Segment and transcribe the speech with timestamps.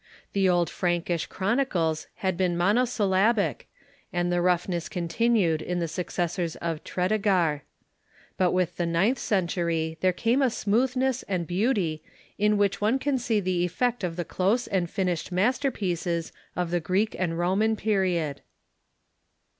[0.33, 3.67] The old Frankish chronicles had been monosyllabic,
[4.11, 7.61] and the roughness continued in the successors of Tredegar.
[8.35, 12.01] But with the ninth century there came a smoothness and beauty,
[12.39, 16.71] in which one can see the effect of the close and fin ished masterpieces of
[16.71, 18.37] the Greek and Roman jioriod.